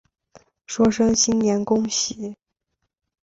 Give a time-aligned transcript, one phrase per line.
[0.65, 2.35] 说声新年恭喜